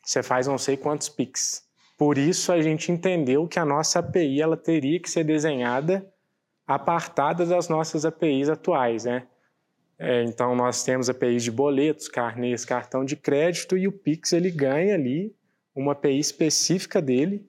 você 0.03 0.21
faz 0.21 0.47
não 0.47 0.57
sei 0.57 0.75
quantos 0.75 1.07
Pix. 1.07 1.63
Por 1.97 2.17
isso 2.17 2.51
a 2.51 2.61
gente 2.61 2.91
entendeu 2.91 3.47
que 3.47 3.57
a 3.57 3.63
nossa 3.63 3.99
API 3.99 4.41
ela 4.41 4.57
teria 4.57 4.99
que 4.99 5.09
ser 5.09 5.23
desenhada 5.23 6.05
apartada 6.67 7.45
das 7.45 7.69
nossas 7.69 8.03
APIs 8.03 8.49
atuais, 8.49 9.05
né? 9.05 9.27
É, 9.97 10.23
então 10.23 10.53
nós 10.55 10.83
temos 10.83 11.09
APIs 11.09 11.43
de 11.43 11.51
boletos, 11.51 12.09
carnês, 12.09 12.65
cartão 12.65 13.05
de 13.05 13.15
crédito 13.15 13.77
e 13.77 13.87
o 13.87 13.93
Pix 13.93 14.33
ele 14.33 14.51
ganha 14.51 14.93
ali 14.93 15.33
uma 15.73 15.93
API 15.93 16.19
específica 16.19 17.01
dele, 17.01 17.47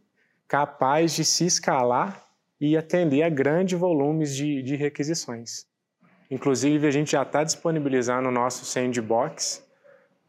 capaz 0.49 1.13
de 1.13 1.25
se 1.25 1.47
escalar 1.47 2.25
e 2.61 2.77
atender 2.77 3.23
a 3.23 3.29
grandes 3.29 3.79
volumes 3.79 4.35
de, 4.35 4.63
de 4.63 4.77
requisições. 4.77 5.67
Inclusive 6.31 6.87
a 6.87 6.91
gente 6.91 7.13
já 7.13 7.23
está 7.23 7.45
disponibilizando 7.45 8.29
o 8.29 8.33
nosso 8.33 8.65
sandbox 8.65 9.65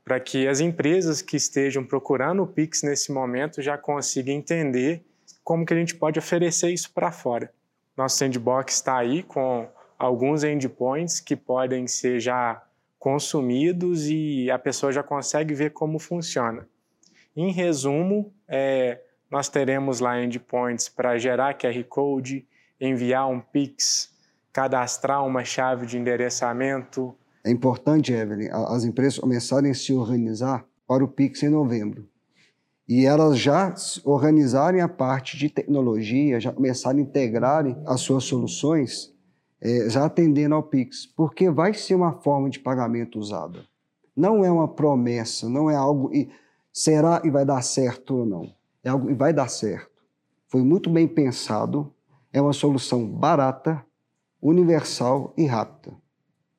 para 0.03 0.19
que 0.19 0.47
as 0.47 0.59
empresas 0.59 1.21
que 1.21 1.35
estejam 1.35 1.83
procurando 1.83 2.43
o 2.43 2.47
Pix 2.47 2.81
nesse 2.83 3.11
momento 3.11 3.61
já 3.61 3.77
consigam 3.77 4.33
entender 4.33 5.03
como 5.43 5.65
que 5.65 5.73
a 5.73 5.77
gente 5.77 5.95
pode 5.95 6.19
oferecer 6.19 6.69
isso 6.69 6.91
para 6.93 7.11
fora. 7.11 7.51
Nosso 7.95 8.17
sandbox 8.17 8.75
está 8.75 8.97
aí 8.97 9.23
com 9.23 9.67
alguns 9.97 10.43
endpoints 10.43 11.19
que 11.19 11.35
podem 11.35 11.87
ser 11.87 12.19
já 12.19 12.63
consumidos 12.99 14.07
e 14.07 14.51
a 14.51 14.59
pessoa 14.59 14.91
já 14.91 15.01
consegue 15.01 15.53
ver 15.53 15.71
como 15.71 15.99
funciona. 15.99 16.67
Em 17.35 17.51
resumo, 17.51 18.33
é, 18.47 19.01
nós 19.29 19.49
teremos 19.49 19.99
lá 19.99 20.21
endpoints 20.21 20.89
para 20.89 21.17
gerar 21.17 21.57
QR 21.57 21.83
Code, 21.85 22.47
enviar 22.79 23.29
um 23.29 23.39
Pix, 23.39 24.13
cadastrar 24.51 25.25
uma 25.25 25.43
chave 25.43 25.85
de 25.85 25.97
endereçamento, 25.97 27.15
é 27.47 27.49
importante, 27.49 28.11
Evelyn, 28.11 28.49
as 28.51 28.83
empresas 28.83 29.17
começarem 29.17 29.71
a 29.71 29.73
se 29.73 29.93
organizar 29.93 30.65
para 30.85 31.01
o 31.01 31.07
Pix 31.07 31.43
em 31.43 31.47
novembro. 31.47 32.05
E 32.85 33.05
elas 33.05 33.39
já 33.39 33.73
organizarem 34.03 34.81
a 34.81 34.89
parte 34.89 35.37
de 35.37 35.49
tecnologia, 35.49 36.41
já 36.41 36.51
começarem 36.51 36.99
a 36.99 37.03
integrarem 37.07 37.81
as 37.85 38.01
suas 38.01 38.25
soluções, 38.25 39.13
é, 39.61 39.89
já 39.89 40.03
atendendo 40.03 40.55
ao 40.55 40.63
Pix, 40.63 41.05
porque 41.05 41.49
vai 41.49 41.73
ser 41.73 41.95
uma 41.95 42.19
forma 42.19 42.49
de 42.49 42.59
pagamento 42.59 43.17
usada. 43.17 43.63
Não 44.13 44.43
é 44.43 44.51
uma 44.51 44.67
promessa, 44.67 45.47
não 45.47 45.71
é 45.71 45.75
algo 45.75 46.13
e 46.13 46.29
será 46.73 47.21
e 47.23 47.29
vai 47.29 47.45
dar 47.45 47.61
certo 47.61 48.13
ou 48.13 48.25
não. 48.25 48.56
É 48.87 48.89
algo 48.89 49.11
e 49.11 49.13
vai 49.13 49.33
dar 49.33 49.49
certo. 49.49 50.01
Foi 50.47 50.61
muito 50.61 50.89
bem 50.89 51.05
pensado, 51.09 51.93
é 52.31 52.41
uma 52.41 52.53
solução 52.53 53.05
barata, 53.05 53.85
universal 54.41 55.33
e 55.35 55.45
rápida. 55.45 55.93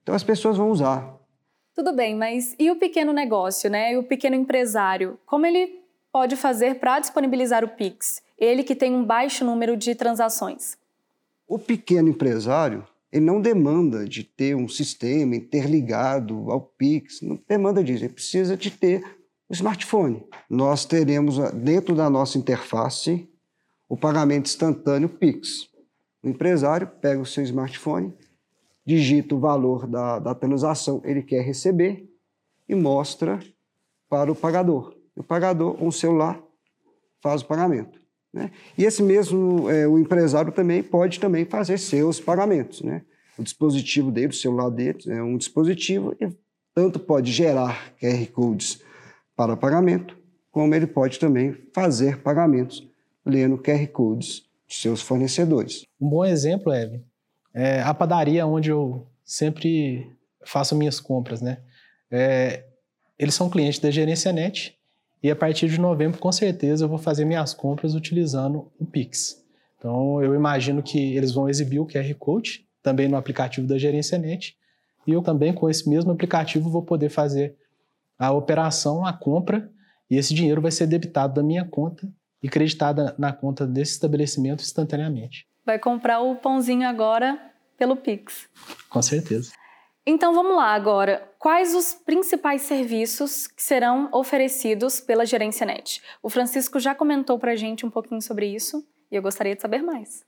Então 0.03 0.15
as 0.15 0.23
pessoas 0.23 0.59
vão 0.59 0.71
usar. 0.71 1.17
Tudo 1.75 1.95
bem, 1.95 2.15
mas 2.15 2.55
e 2.59 2.71
o 2.71 2.77
pequeno 2.77 3.15
negócio, 3.15 3.71
né? 3.71 3.95
E 3.95 3.97
o 3.97 4.03
pequeno 4.03 4.37
empresário? 4.37 5.19
Como 5.25 5.47
ele 5.47 5.81
pode 6.13 6.37
fazer 6.37 6.79
para 6.79 7.01
disponibilizar 7.01 7.65
o 7.65 7.69
Pix? 7.69 8.21
Ele 8.37 8.63
que 8.63 8.75
tem 8.75 8.95
um 8.95 9.07
baixo 9.07 9.43
número 9.43 9.75
de 9.75 9.95
transações. 9.95 10.77
O 11.47 11.59
pequeno 11.59 12.11
empresário, 12.11 12.87
ele 13.11 13.25
não 13.25 13.41
demanda 13.41 14.07
de 14.07 14.23
ter 14.23 14.55
um 14.55 14.69
sistema 14.69 15.35
interligado 15.35 16.51
ao 16.51 16.61
Pix, 16.61 17.23
não 17.23 17.41
demanda 17.49 17.83
disso, 17.83 18.05
ele 18.05 18.13
precisa 18.13 18.55
de 18.55 18.71
ter 18.71 19.18
o 19.49 19.53
smartphone. 19.53 20.25
Nós 20.49 20.85
teremos 20.85 21.41
ah, 21.41 21.51
dentro 21.51 21.95
da 21.95 22.11
nossa 22.11 22.37
interface 22.37 23.29
o 23.89 23.97
pagamento 23.97 24.47
instantâneo 24.47 25.09
Pix. 25.09 25.69
O 26.23 26.29
empresário 26.29 26.87
pega 27.01 27.21
o 27.21 27.27
seu 27.27 27.43
smartphone, 27.45 28.13
digita 28.85 29.35
o 29.35 29.41
valor 29.41 29.87
da, 29.87 30.19
da 30.19 30.35
transação 30.35 31.01
ele 31.05 31.23
quer 31.23 31.43
receber 31.43 32.07
e 32.69 32.75
mostra 32.75 33.39
para 34.09 34.31
o 34.31 34.35
pagador. 34.35 34.95
O 35.17 35.23
pagador, 35.23 35.75
com 35.75 35.89
o 35.89 35.93
celular, 35.93 36.41
faz 37.23 37.43
o 37.43 37.47
pagamento. 37.47 37.99
Né? 38.33 38.51
E 38.77 38.85
esse 38.85 39.03
mesmo, 39.03 39.71
é, 39.71 39.89
o 39.89 39.99
empresário 39.99 40.53
também 40.53 40.83
pode 40.83 41.19
também 41.19 41.45
fazer 41.45 41.79
seus 41.79 42.21
pagamentos. 42.21 42.83
Né? 42.83 43.03
O 43.39 43.43
dispositivo 43.43 44.11
dele, 44.11 44.29
o 44.29 44.33
celular 44.33 44.71
dele, 44.71 44.99
é 45.07 45.23
um 45.23 45.37
dispositivo 45.37 46.15
e 46.21 46.29
tanto 46.75 46.99
pode 46.99 47.33
gerar 47.33 47.95
QR 47.99 48.27
Codes 48.33 48.81
para 49.39 49.57
pagamento, 49.57 50.19
como 50.51 50.75
ele 50.75 50.89
pode 50.89 51.21
também 51.21 51.57
fazer 51.73 52.19
pagamentos 52.23 52.85
lendo 53.25 53.57
QR 53.57 53.87
Codes 53.87 54.43
de 54.67 54.75
seus 54.75 55.01
fornecedores. 55.01 55.85
Um 56.01 56.09
bom 56.09 56.25
exemplo, 56.25 56.75
Evan, 56.75 57.01
é 57.55 57.81
a 57.81 57.95
padaria 57.95 58.45
onde 58.45 58.71
eu 58.71 59.07
sempre 59.25 60.11
faço 60.45 60.75
minhas 60.75 60.99
compras. 60.99 61.41
Né? 61.41 61.59
É, 62.11 62.65
eles 63.17 63.33
são 63.33 63.49
clientes 63.49 63.79
da 63.79 63.93
Gerência 63.93 64.33
Net 64.33 64.77
e 65.23 65.31
a 65.31 65.37
partir 65.37 65.69
de 65.69 65.79
novembro, 65.79 66.19
com 66.19 66.33
certeza, 66.33 66.85
eu 66.85 66.89
vou 66.89 66.99
fazer 66.99 67.25
minhas 67.25 67.55
compras 67.55 67.95
utilizando 67.95 68.67
o 68.77 68.85
Pix. 68.85 69.41
Então, 69.79 70.21
eu 70.21 70.35
imagino 70.35 70.83
que 70.83 71.17
eles 71.17 71.31
vão 71.31 71.49
exibir 71.49 71.79
o 71.79 71.87
QR 71.87 72.13
Code 72.19 72.67
também 72.83 73.07
no 73.07 73.17
aplicativo 73.17 73.69
da 73.69 73.79
Gerência 73.79 74.19
Net. 74.19 74.57
E 75.07 75.13
eu 75.13 75.23
também, 75.23 75.53
com 75.53 75.71
esse 75.71 75.89
mesmo 75.89 76.11
aplicativo, 76.11 76.69
vou 76.69 76.83
poder 76.83 77.09
fazer 77.09 77.55
a 78.19 78.33
operação, 78.33 79.07
a 79.07 79.13
compra, 79.13 79.71
e 80.11 80.17
esse 80.17 80.35
dinheiro 80.35 80.61
vai 80.61 80.71
ser 80.71 80.87
debitado 80.87 81.35
da 81.35 81.43
minha 81.43 81.65
conta 81.65 82.11
e 82.43 82.49
creditado 82.49 83.15
na 83.19 83.33
conta 83.33 83.67
desse 83.67 83.93
estabelecimento 83.93 84.63
instantaneamente. 84.63 85.47
Vai 85.65 85.79
comprar 85.79 86.21
o 86.21 86.37
pãozinho 86.37 86.89
agora 86.89 87.39
pelo 87.77 87.97
Pix. 87.97 88.49
Com 88.89 89.03
certeza. 89.03 89.53
Então 90.07 90.33
vamos 90.33 90.57
lá 90.57 90.75
agora. 90.75 91.31
Quais 91.39 91.75
os 91.75 91.93
principais 91.93 92.63
serviços 92.63 93.47
que 93.47 93.63
serão 93.63 94.09
oferecidos 94.11 95.01
pela 95.01 95.27
Gerência 95.27 95.67
Net? 95.67 96.03
O 96.23 96.31
Francisco 96.31 96.81
já 96.81 96.95
comentou 96.95 97.39
para 97.39 97.53
a 97.53 97.57
gente 97.57 97.85
um 97.85 97.91
pouquinho 97.91 98.23
sobre 98.23 98.47
isso 98.47 98.83
e 99.11 99.17
eu 99.17 99.23
gostaria 99.23 99.55
de 99.55 99.61
saber 99.61 99.83
mais. 99.83 100.25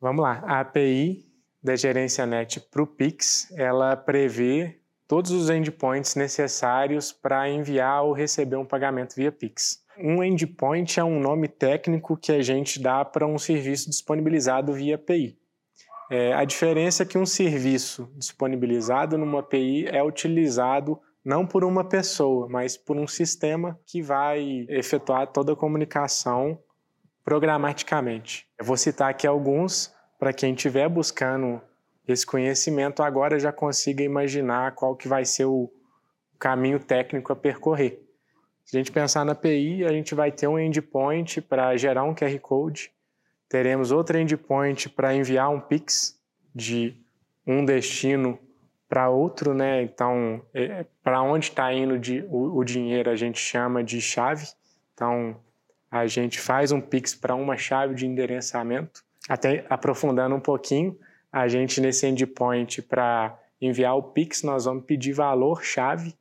Vamos 0.00 0.22
lá. 0.22 0.42
A 0.44 0.60
API 0.60 1.24
da 1.62 1.76
Gerência 1.76 2.26
Net 2.26 2.60
para 2.60 2.82
o 2.82 2.86
Pix, 2.86 3.50
ela 3.56 3.96
prevê 3.96 4.80
todos 5.06 5.30
os 5.30 5.50
endpoints 5.50 6.14
necessários 6.14 7.12
para 7.12 7.48
enviar 7.48 8.04
ou 8.04 8.12
receber 8.12 8.56
um 8.56 8.64
pagamento 8.64 9.14
via 9.14 9.30
Pix. 9.30 9.82
Um 9.98 10.22
endpoint 10.22 10.98
é 10.98 11.04
um 11.04 11.20
nome 11.20 11.46
técnico 11.46 12.16
que 12.16 12.32
a 12.32 12.42
gente 12.42 12.80
dá 12.80 13.04
para 13.04 13.26
um 13.26 13.38
serviço 13.38 13.88
disponibilizado 13.88 14.72
via 14.72 14.96
API. 14.96 15.38
É, 16.10 16.32
a 16.34 16.44
diferença 16.44 17.02
é 17.02 17.06
que 17.06 17.16
um 17.16 17.24
serviço 17.24 18.10
disponibilizado 18.16 19.16
numa 19.16 19.40
API 19.40 19.86
é 19.86 20.02
utilizado 20.02 21.00
não 21.24 21.46
por 21.46 21.64
uma 21.64 21.84
pessoa, 21.84 22.48
mas 22.48 22.76
por 22.76 22.96
um 22.96 23.06
sistema 23.06 23.78
que 23.86 24.02
vai 24.02 24.66
efetuar 24.68 25.28
toda 25.28 25.52
a 25.52 25.56
comunicação 25.56 26.58
programaticamente. 27.24 28.46
Eu 28.58 28.66
vou 28.66 28.76
citar 28.76 29.10
aqui 29.10 29.26
alguns 29.26 29.94
para 30.18 30.32
quem 30.32 30.52
estiver 30.52 30.88
buscando 30.88 31.60
esse 32.06 32.26
conhecimento 32.26 33.02
agora 33.02 33.38
já 33.38 33.52
consiga 33.52 34.02
imaginar 34.02 34.74
qual 34.74 34.94
que 34.94 35.08
vai 35.08 35.24
ser 35.24 35.46
o 35.46 35.70
caminho 36.38 36.78
técnico 36.78 37.32
a 37.32 37.36
percorrer. 37.36 38.02
Se 38.64 38.76
a 38.76 38.80
gente 38.80 38.92
pensar 38.92 39.24
na 39.24 39.32
API, 39.32 39.84
a 39.84 39.92
gente 39.92 40.14
vai 40.14 40.32
ter 40.32 40.46
um 40.46 40.58
endpoint 40.58 41.40
para 41.40 41.76
gerar 41.76 42.04
um 42.04 42.14
QR 42.14 42.38
Code, 42.40 42.90
teremos 43.48 43.90
outro 43.92 44.18
endpoint 44.18 44.88
para 44.88 45.14
enviar 45.14 45.50
um 45.50 45.60
Pix 45.60 46.18
de 46.54 46.96
um 47.46 47.64
destino 47.64 48.38
para 48.88 49.10
outro, 49.10 49.54
né? 49.54 49.82
Então, 49.82 50.42
é, 50.52 50.86
para 51.02 51.22
onde 51.22 51.48
está 51.48 51.72
indo 51.72 51.98
de, 51.98 52.24
o, 52.28 52.58
o, 52.58 52.64
dinheiro 52.64 53.10
a 53.10 53.16
gente 53.16 53.38
chama 53.38 53.82
de 53.82 54.00
chave. 54.00 54.46
Então, 54.92 55.36
a 55.90 56.06
gente 56.06 56.40
faz 56.40 56.72
um 56.72 56.80
Pix 56.80 57.14
para 57.14 57.34
uma 57.34 57.56
chave 57.56 57.94
de 57.94 58.06
endereçamento. 58.06 59.02
Até 59.28 59.64
aprofundando 59.68 60.34
um 60.34 60.40
pouquinho, 60.40 60.98
a 61.34 61.48
gente 61.48 61.80
nesse 61.80 62.06
endpoint 62.06 62.80
para 62.80 63.36
enviar 63.60 63.96
o 63.96 64.02
Pix, 64.04 64.44
nós 64.44 64.66
vamos 64.66 64.84
pedir 64.84 65.12
valor 65.12 65.64
chave 65.64 66.14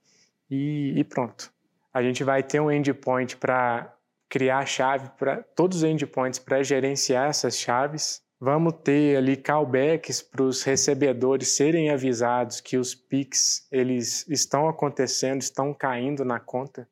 e, 0.49 0.91
e 0.97 1.03
pronto. 1.03 1.53
A 1.93 2.01
gente 2.01 2.23
vai 2.23 2.41
ter 2.41 2.59
um 2.59 2.71
endpoint 2.71 3.37
para 3.37 3.95
criar 4.27 4.57
a 4.57 4.65
chave 4.65 5.11
para 5.15 5.43
todos 5.55 5.77
os 5.77 5.83
endpoints 5.83 6.39
para 6.39 6.63
gerenciar 6.63 7.29
essas 7.29 7.55
chaves. 7.59 8.23
Vamos 8.39 8.73
ter 8.83 9.15
ali 9.15 9.37
callbacks 9.37 10.19
para 10.23 10.41
os 10.41 10.63
recebedores 10.63 11.49
serem 11.49 11.91
avisados 11.91 12.59
que 12.59 12.75
os 12.75 12.95
PICs 12.95 13.67
eles 13.71 14.27
estão 14.27 14.67
acontecendo, 14.67 15.41
estão 15.41 15.75
caindo 15.75 16.25
na 16.25 16.39
conta. 16.39 16.89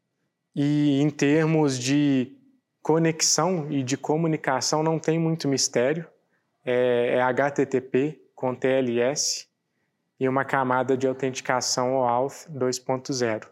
E 0.55 1.01
em 1.01 1.09
termos 1.09 1.79
de 1.79 2.37
conexão 2.83 3.65
e 3.71 3.81
de 3.81 3.97
comunicação 3.97 4.83
não 4.83 4.99
tem 4.99 5.17
muito 5.17 5.47
mistério. 5.47 6.07
É, 6.63 7.15
é 7.15 7.21
HTTP 7.21 8.21
com 8.35 8.55
TLS 8.55 9.47
e 10.19 10.27
uma 10.27 10.45
camada 10.45 10.95
de 10.95 11.07
autenticação 11.07 11.95
OAuth 11.95 12.47
2.0 12.49 13.47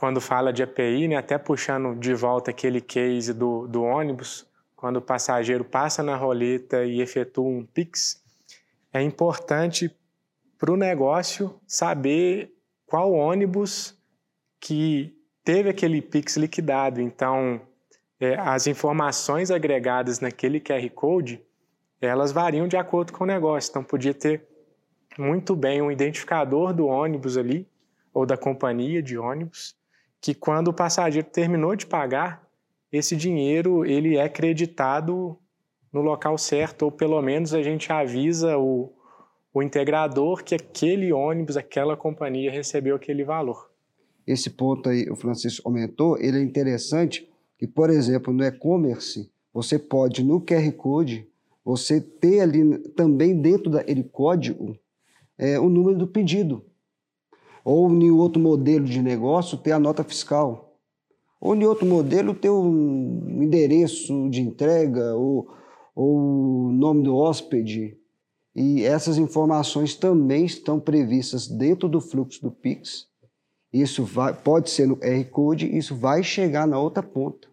quando 0.00 0.18
fala 0.18 0.50
de 0.50 0.62
API, 0.62 1.08
né, 1.08 1.16
até 1.16 1.36
puxando 1.36 1.94
de 1.94 2.14
volta 2.14 2.50
aquele 2.50 2.80
case 2.80 3.34
do, 3.34 3.66
do 3.68 3.82
ônibus, 3.82 4.46
quando 4.74 4.96
o 4.96 5.02
passageiro 5.02 5.62
passa 5.62 6.02
na 6.02 6.16
roleta 6.16 6.84
e 6.84 7.02
efetua 7.02 7.46
um 7.46 7.66
PIX, 7.66 8.22
é 8.94 9.02
importante 9.02 9.94
para 10.58 10.72
o 10.72 10.76
negócio 10.76 11.54
saber 11.66 12.50
qual 12.86 13.12
ônibus 13.12 13.94
que 14.58 15.14
teve 15.44 15.68
aquele 15.68 16.00
PIX 16.00 16.38
liquidado. 16.38 16.98
Então, 16.98 17.60
é, 18.18 18.36
as 18.36 18.66
informações 18.66 19.50
agregadas 19.50 20.18
naquele 20.18 20.60
QR 20.60 20.88
Code, 20.94 21.44
elas 22.00 22.32
variam 22.32 22.66
de 22.66 22.76
acordo 22.76 23.12
com 23.12 23.24
o 23.24 23.26
negócio. 23.26 23.70
Então, 23.70 23.84
podia 23.84 24.14
ter 24.14 24.46
muito 25.18 25.54
bem 25.54 25.82
um 25.82 25.90
identificador 25.90 26.72
do 26.72 26.86
ônibus 26.86 27.36
ali, 27.36 27.68
ou 28.12 28.26
da 28.26 28.36
companhia 28.36 29.02
de 29.02 29.16
ônibus, 29.18 29.76
que 30.20 30.34
quando 30.34 30.68
o 30.68 30.74
passageiro 30.74 31.28
terminou 31.28 31.76
de 31.76 31.86
pagar, 31.86 32.42
esse 32.92 33.14
dinheiro 33.16 33.84
ele 33.84 34.16
é 34.16 34.28
creditado 34.28 35.38
no 35.92 36.00
local 36.00 36.36
certo, 36.36 36.82
ou 36.82 36.92
pelo 36.92 37.20
menos 37.22 37.54
a 37.54 37.62
gente 37.62 37.92
avisa 37.92 38.58
o, 38.58 38.92
o 39.52 39.62
integrador 39.62 40.42
que 40.42 40.54
aquele 40.54 41.12
ônibus, 41.12 41.56
aquela 41.56 41.96
companhia 41.96 42.50
recebeu 42.50 42.96
aquele 42.96 43.24
valor. 43.24 43.70
Esse 44.26 44.50
ponto 44.50 44.88
aí, 44.88 45.08
o 45.10 45.16
Francisco 45.16 45.62
comentou, 45.62 46.18
ele 46.18 46.38
é 46.38 46.42
interessante 46.42 47.28
que, 47.58 47.66
por 47.66 47.90
exemplo, 47.90 48.32
no 48.32 48.44
e-commerce, 48.44 49.30
você 49.52 49.78
pode, 49.78 50.22
no 50.22 50.40
QR 50.40 50.70
Code, 50.72 51.28
você 51.64 52.00
ter 52.00 52.40
ali 52.40 52.78
também 52.90 53.40
dentro 53.40 53.70
daquele 53.70 54.04
código 54.04 54.76
é, 55.38 55.58
o 55.58 55.68
número 55.68 55.98
do 55.98 56.06
pedido. 56.06 56.64
Ou 57.64 57.90
em 57.90 58.10
outro 58.10 58.40
modelo 58.40 58.84
de 58.84 59.02
negócio, 59.02 59.58
ter 59.58 59.72
a 59.72 59.78
nota 59.78 60.04
fiscal. 60.04 60.78
Ou 61.40 61.54
em 61.54 61.64
outro 61.64 61.86
modelo, 61.86 62.34
ter 62.34 62.50
um 62.50 63.42
endereço 63.42 64.28
de 64.28 64.42
entrega 64.42 65.14
ou, 65.14 65.48
o 65.94 66.70
nome 66.72 67.02
do 67.02 67.16
hóspede. 67.16 67.96
E 68.54 68.82
essas 68.84 69.18
informações 69.18 69.94
também 69.94 70.44
estão 70.44 70.80
previstas 70.80 71.46
dentro 71.46 71.88
do 71.88 72.00
fluxo 72.00 72.42
do 72.42 72.50
Pix. 72.50 73.06
Isso 73.72 74.04
vai, 74.04 74.34
pode 74.34 74.70
ser 74.70 74.86
no 74.86 74.98
R 75.00 75.24
Code, 75.26 75.76
isso 75.76 75.94
vai 75.94 76.22
chegar 76.22 76.66
na 76.66 76.78
outra 76.78 77.02
ponta, 77.02 77.48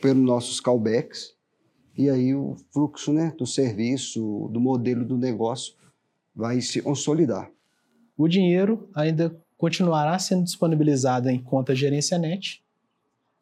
pelos 0.00 0.22
nossos 0.22 0.60
callbacks. 0.60 1.34
E 1.98 2.08
aí 2.08 2.32
o 2.32 2.54
fluxo 2.72 3.12
né, 3.12 3.34
do 3.36 3.44
serviço, 3.44 4.48
do 4.52 4.60
modelo 4.60 5.04
do 5.04 5.18
negócio, 5.18 5.74
vai 6.32 6.60
se 6.60 6.80
consolidar. 6.80 7.50
O 8.16 8.28
dinheiro 8.28 8.88
ainda 8.94 9.36
continuará 9.56 10.16
sendo 10.20 10.44
disponibilizado 10.44 11.28
em 11.28 11.42
conta 11.42 11.74
gerência 11.74 12.16
net, 12.16 12.62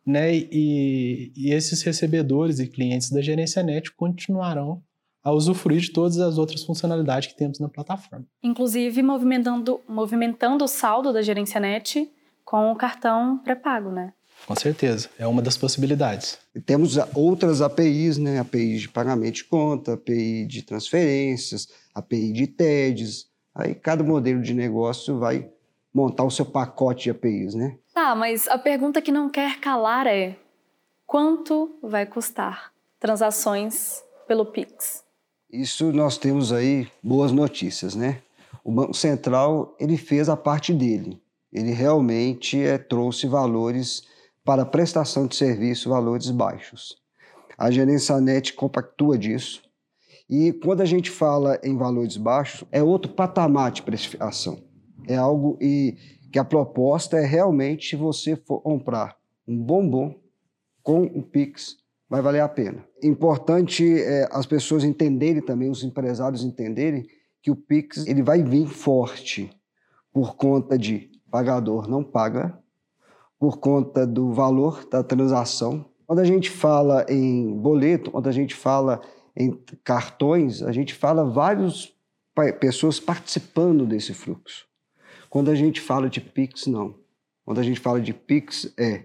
né? 0.06 0.34
E, 0.34 1.30
e 1.36 1.52
esses 1.52 1.82
recebedores 1.82 2.58
e 2.58 2.66
clientes 2.66 3.10
da 3.10 3.20
gerência 3.20 3.62
net 3.62 3.92
continuarão 3.92 4.82
a 5.22 5.30
usufruir 5.32 5.80
de 5.80 5.92
todas 5.92 6.18
as 6.18 6.38
outras 6.38 6.64
funcionalidades 6.64 7.28
que 7.28 7.36
temos 7.36 7.58
na 7.58 7.68
plataforma. 7.68 8.24
Inclusive 8.42 9.02
movimentando, 9.02 9.80
movimentando 9.86 10.64
o 10.64 10.68
saldo 10.68 11.12
da 11.12 11.20
gerência 11.20 11.60
net 11.60 12.10
com 12.42 12.72
o 12.72 12.76
cartão 12.76 13.36
pré-pago, 13.38 13.90
né? 13.90 14.14
Com 14.46 14.54
certeza, 14.54 15.08
é 15.18 15.26
uma 15.26 15.42
das 15.42 15.56
possibilidades. 15.56 16.38
E 16.54 16.60
temos 16.60 16.96
outras 17.14 17.60
APIs, 17.60 18.16
né? 18.18 18.38
API 18.38 18.78
de 18.78 18.88
pagamento 18.88 19.36
de 19.36 19.44
conta, 19.44 19.94
API 19.94 20.46
de 20.46 20.62
transferências, 20.62 21.68
API 21.94 22.32
de 22.32 22.46
TEDs. 22.46 23.26
Aí 23.54 23.74
cada 23.74 24.04
modelo 24.04 24.40
de 24.40 24.54
negócio 24.54 25.18
vai 25.18 25.48
montar 25.92 26.24
o 26.24 26.30
seu 26.30 26.44
pacote 26.44 27.04
de 27.04 27.10
APIs, 27.10 27.54
né? 27.54 27.78
Tá, 27.92 28.14
mas 28.14 28.46
a 28.46 28.58
pergunta 28.58 29.00
que 29.00 29.10
não 29.10 29.28
quer 29.28 29.58
calar 29.58 30.06
é: 30.06 30.36
quanto 31.06 31.78
vai 31.82 32.04
custar 32.06 32.72
transações 33.00 34.02
pelo 34.28 34.46
Pix? 34.46 35.02
Isso 35.50 35.92
nós 35.92 36.18
temos 36.18 36.52
aí 36.52 36.86
boas 37.02 37.32
notícias, 37.32 37.94
né? 37.94 38.20
O 38.62 38.70
Banco 38.70 38.94
Central 38.94 39.74
ele 39.78 39.96
fez 39.96 40.28
a 40.28 40.36
parte 40.36 40.74
dele. 40.74 41.22
Ele 41.52 41.70
realmente 41.70 42.60
é, 42.60 42.76
trouxe 42.76 43.26
valores 43.26 44.02
para 44.46 44.64
prestação 44.64 45.26
de 45.26 45.34
serviço, 45.34 45.90
valores 45.90 46.30
baixos. 46.30 46.96
A 47.58 47.68
gerência 47.68 48.20
net 48.20 48.52
compactua 48.52 49.18
disso. 49.18 49.60
E 50.30 50.52
quando 50.52 50.82
a 50.82 50.84
gente 50.84 51.10
fala 51.10 51.58
em 51.64 51.76
valores 51.76 52.16
baixos, 52.16 52.66
é 52.70 52.80
outro 52.80 53.12
patamar 53.12 53.72
de 53.72 53.82
precificação. 53.82 54.62
É 55.08 55.16
algo 55.16 55.58
e 55.60 55.96
que 56.32 56.38
a 56.38 56.44
proposta 56.44 57.16
é 57.16 57.26
realmente 57.26 57.96
você 57.96 58.36
for 58.36 58.60
comprar 58.60 59.16
um 59.48 59.58
bombom 59.58 60.14
com 60.80 61.02
o 61.02 61.22
Pix, 61.22 61.76
vai 62.08 62.22
valer 62.22 62.40
a 62.40 62.48
pena. 62.48 62.84
Importante 63.02 63.84
é, 64.00 64.28
as 64.30 64.46
pessoas 64.46 64.84
entenderem 64.84 65.42
também, 65.42 65.70
os 65.70 65.82
empresários 65.82 66.44
entenderem 66.44 67.04
que 67.42 67.50
o 67.50 67.56
Pix 67.56 68.06
ele 68.06 68.22
vai 68.22 68.42
vir 68.42 68.68
forte 68.68 69.50
por 70.12 70.36
conta 70.36 70.78
de 70.78 71.10
pagador 71.30 71.88
não 71.88 72.04
paga, 72.04 72.56
por 73.38 73.58
conta 73.58 74.06
do 74.06 74.32
valor 74.32 74.86
da 74.88 75.02
transação. 75.02 75.84
Quando 76.06 76.20
a 76.20 76.24
gente 76.24 76.50
fala 76.50 77.04
em 77.08 77.52
boleto, 77.52 78.10
quando 78.10 78.28
a 78.28 78.32
gente 78.32 78.54
fala 78.54 79.00
em 79.36 79.52
cartões, 79.84 80.62
a 80.62 80.72
gente 80.72 80.94
fala 80.94 81.24
várias 81.24 81.92
pessoas 82.60 83.00
participando 83.00 83.86
desse 83.86 84.14
fluxo. 84.14 84.66
Quando 85.28 85.50
a 85.50 85.54
gente 85.54 85.80
fala 85.80 86.08
de 86.08 86.20
Pix, 86.20 86.66
não. 86.66 86.94
Quando 87.44 87.58
a 87.58 87.62
gente 87.62 87.80
fala 87.80 88.00
de 88.00 88.14
Pix, 88.14 88.72
é 88.78 89.04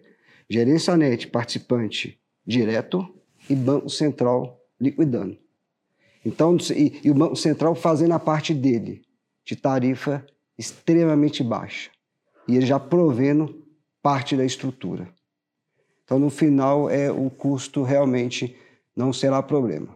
gerência 0.50 0.96
net, 0.96 1.28
participante 1.28 2.20
direto 2.46 3.08
e 3.50 3.56
Banco 3.56 3.90
Central 3.90 4.60
liquidando. 4.80 5.38
Então, 6.26 6.58
e, 6.76 7.00
e 7.04 7.12
o 7.12 7.14
Banco 7.14 7.36
Central 7.36 7.76
fazendo 7.76 8.14
a 8.14 8.20
parte 8.20 8.54
dele, 8.54 9.02
de 9.46 9.56
tarifa 9.56 10.26
extremamente 10.58 11.44
baixa. 11.44 11.90
E 12.48 12.56
ele 12.56 12.66
já 12.66 12.80
provendo 12.80 13.66
parte 14.02 14.36
da 14.36 14.46
estrutura. 14.46 15.08
Então, 16.04 16.20
no 16.20 16.30
final, 16.30 16.90
é 16.90 17.12
o 17.12 17.30
custo 17.30 17.84
realmente 17.84 18.56
não 18.96 19.14
será 19.14 19.42
problema. 19.42 19.96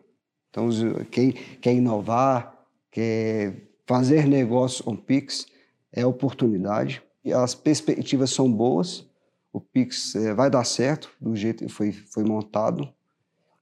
Então, 0.50 0.70
quem 1.12 1.34
quer 1.34 1.74
inovar, 1.74 2.56
quer 2.90 3.68
fazer 3.86 4.26
negócio 4.26 4.84
com 4.84 4.96
Pix, 4.96 5.46
é 5.92 6.06
oportunidade. 6.06 7.04
E 7.24 7.34
as 7.34 7.54
perspectivas 7.54 8.30
são 8.30 8.52
boas. 8.52 9.06
O 9.52 9.60
Pix 9.60 10.16
é, 10.16 10.34
vai 10.34 10.50
dar 10.50 10.64
certo 10.64 11.12
do 11.20 11.36
jeito 11.36 11.66
que 11.66 11.72
foi, 11.72 11.92
foi 11.92 12.24
montado. 12.24 12.88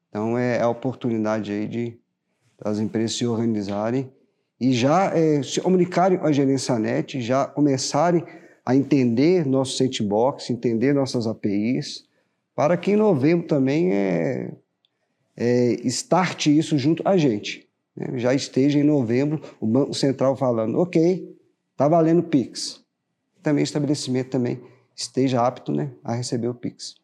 Então, 0.09 0.37
é, 0.37 0.57
é 0.57 0.61
a 0.61 0.69
oportunidade 0.69 1.51
aí 1.51 1.67
de 1.67 1.99
as 2.63 2.79
empresas 2.79 3.17
se 3.17 3.25
organizarem 3.25 4.11
e 4.59 4.71
já 4.71 5.05
é, 5.13 5.41
se 5.43 5.59
comunicarem 5.59 6.17
com 6.17 6.25
a 6.25 6.31
gerência 6.31 6.77
net, 6.79 7.21
já 7.21 7.45
começarem 7.45 8.23
a 8.65 8.75
entender 8.75 9.45
nosso 9.45 9.77
sandbox, 9.77 10.49
entender 10.49 10.93
nossas 10.93 11.27
APIs, 11.27 12.05
para 12.55 12.77
que 12.77 12.91
em 12.91 12.95
novembro 12.95 13.47
também 13.47 13.93
é, 13.93 14.53
é, 15.35 15.73
starte 15.87 16.55
isso 16.55 16.77
junto 16.77 17.05
a 17.07 17.17
gente. 17.17 17.67
Né? 17.95 18.17
Já 18.17 18.33
esteja 18.33 18.79
em 18.79 18.83
novembro 18.83 19.41
o 19.59 19.67
Banco 19.67 19.93
Central 19.93 20.35
falando, 20.35 20.79
ok, 20.79 21.35
está 21.71 21.87
valendo 21.87 22.23
PIX. 22.23 22.83
Também 23.41 23.63
o 23.63 23.65
estabelecimento 23.65 24.29
também 24.29 24.61
esteja 24.95 25.45
apto 25.45 25.71
né, 25.71 25.91
a 26.03 26.13
receber 26.13 26.47
o 26.47 26.53
PIX. 26.53 26.95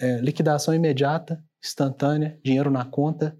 É, 0.00 0.18
liquidação 0.18 0.72
imediata, 0.74 1.42
instantânea, 1.62 2.38
dinheiro 2.42 2.70
na 2.70 2.84
conta, 2.84 3.36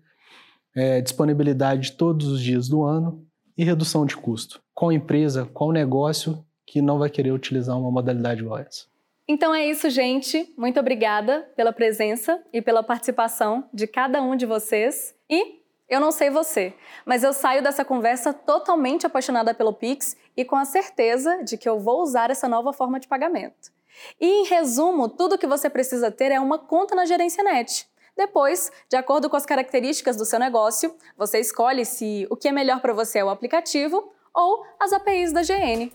é, 0.75 1.01
disponibilidade 1.01 1.93
todos 1.93 2.27
os 2.27 2.41
dias 2.41 2.69
do 2.69 2.83
ano 2.83 3.25
e 3.57 3.65
redução 3.65 4.05
de 4.05 4.17
custo. 4.17 4.61
Qual 4.75 4.93
empresa, 4.93 5.47
qual 5.47 5.71
negócio 5.71 6.45
que 6.69 6.83
não 6.83 6.99
vai 6.99 7.09
querer 7.09 7.33
utilizar 7.33 7.79
uma 7.79 7.91
modalidade 7.91 8.43
igual 8.43 8.59
essa? 8.59 8.85
Então 9.27 9.55
é 9.55 9.67
isso, 9.67 9.89
gente. 9.89 10.53
Muito 10.57 10.79
obrigada 10.79 11.51
pela 11.57 11.73
presença 11.73 12.43
e 12.53 12.61
pela 12.61 12.83
participação 12.83 13.69
de 13.73 13.87
cada 13.87 14.23
um 14.23 14.37
de 14.37 14.45
vocês. 14.45 15.15
E 15.31 15.61
eu 15.89 15.99
não 15.99 16.13
sei 16.13 16.29
você, 16.29 16.75
mas 17.07 17.25
eu 17.25 17.33
saio 17.33 17.63
dessa 17.63 17.85
conversa 17.85 18.33
totalmente 18.35 19.07
apaixonada 19.07 19.55
pelo 19.55 19.73
Pix 19.73 20.17
e 20.37 20.45
com 20.45 20.57
a 20.57 20.67
certeza 20.67 21.43
de 21.43 21.57
que 21.57 21.69
eu 21.69 21.81
vou 21.81 22.03
usar 22.03 22.31
essa 22.31 22.47
nova 22.47 22.73
forma 22.73 23.01
de 23.01 23.09
pagamento. 23.09 23.73
E 24.21 24.27
em 24.27 24.45
resumo, 24.47 25.09
tudo 25.09 25.39
que 25.39 25.47
você 25.47 25.71
precisa 25.71 26.11
ter 26.11 26.31
é 26.31 26.39
uma 26.39 26.59
conta 26.59 26.95
na 26.95 27.07
Gerência 27.07 27.43
Net. 27.43 27.89
Depois, 28.15 28.71
de 28.89 28.97
acordo 28.97 29.31
com 29.31 29.37
as 29.37 29.47
características 29.47 30.17
do 30.17 30.27
seu 30.27 30.39
negócio, 30.39 30.95
você 31.17 31.39
escolhe 31.39 31.85
se 31.85 32.27
o 32.31 32.37
que 32.37 32.49
é 32.49 32.53
melhor 32.53 32.81
para 32.81 32.93
você 32.93 33.21
é 33.21 33.25
o 33.25 33.31
aplicativo 33.31 34.13
ou 34.35 34.65
as 34.79 34.93
APIs 34.93 35.33
da 35.33 35.43
GN. 35.43 35.91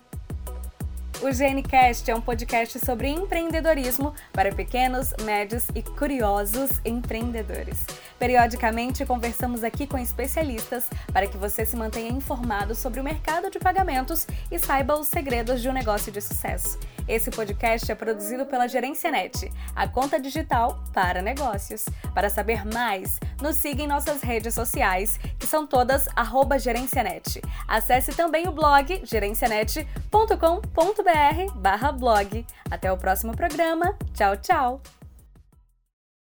O 1.21 1.29
GNCast 1.31 2.09
é 2.09 2.15
um 2.15 2.19
podcast 2.19 2.79
sobre 2.79 3.07
empreendedorismo 3.07 4.13
para 4.33 4.53
pequenos, 4.53 5.13
médios 5.23 5.67
e 5.73 5.81
curiosos 5.81 6.69
empreendedores. 6.83 7.85
Periodicamente 8.19 9.05
conversamos 9.05 9.63
aqui 9.63 9.87
com 9.87 9.97
especialistas 9.97 10.89
para 11.11 11.27
que 11.27 11.37
você 11.37 11.65
se 11.65 11.75
mantenha 11.75 12.09
informado 12.09 12.75
sobre 12.75 12.99
o 12.99 13.03
mercado 13.03 13.49
de 13.49 13.59
pagamentos 13.59 14.27
e 14.51 14.59
saiba 14.59 14.99
os 14.99 15.07
segredos 15.07 15.61
de 15.61 15.69
um 15.69 15.73
negócio 15.73 16.11
de 16.11 16.19
sucesso. 16.19 16.77
Esse 17.07 17.31
podcast 17.31 17.91
é 17.91 17.95
produzido 17.95 18.45
pela 18.45 18.67
Gerência 18.67 19.11
Net, 19.11 19.51
a 19.75 19.87
conta 19.87 20.19
digital 20.19 20.81
para 20.93 21.21
negócios. 21.21 21.85
Para 22.13 22.29
saber 22.29 22.65
mais, 22.65 23.19
nos 23.41 23.57
siga 23.57 23.83
em 23.83 23.87
nossas 23.87 24.21
redes 24.21 24.53
sociais, 24.53 25.19
que 25.37 25.47
são 25.47 25.67
todas 25.67 26.07
gerencianet. 26.57 27.41
Acesse 27.67 28.13
também 28.13 28.47
o 28.47 28.51
blog 28.51 29.01
gerencianet.com.br 29.03 31.59
blog. 31.91 32.45
Até 32.69 32.91
o 32.91 32.97
próximo 32.97 33.35
programa. 33.35 33.97
Tchau, 34.13 34.37
tchau! 34.37 35.02